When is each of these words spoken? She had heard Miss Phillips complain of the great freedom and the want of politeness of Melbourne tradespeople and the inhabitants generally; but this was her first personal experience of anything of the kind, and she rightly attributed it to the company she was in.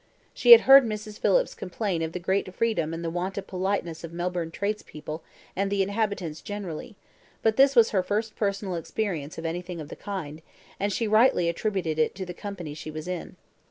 She 0.33 0.51
had 0.53 0.61
heard 0.61 0.83
Miss 0.83 1.19
Phillips 1.19 1.53
complain 1.53 2.01
of 2.01 2.11
the 2.11 2.17
great 2.19 2.51
freedom 2.55 2.91
and 2.91 3.05
the 3.05 3.09
want 3.11 3.37
of 3.37 3.45
politeness 3.45 4.03
of 4.03 4.11
Melbourne 4.11 4.49
tradespeople 4.49 5.21
and 5.55 5.69
the 5.71 5.83
inhabitants 5.83 6.41
generally; 6.41 6.95
but 7.43 7.55
this 7.55 7.75
was 7.75 7.91
her 7.91 8.01
first 8.01 8.35
personal 8.35 8.73
experience 8.73 9.37
of 9.37 9.45
anything 9.45 9.79
of 9.79 9.89
the 9.89 9.95
kind, 9.95 10.41
and 10.79 10.91
she 10.91 11.07
rightly 11.07 11.47
attributed 11.49 11.99
it 11.99 12.15
to 12.15 12.25
the 12.25 12.33
company 12.33 12.73
she 12.73 12.89
was 12.89 13.07
in. 13.07 13.35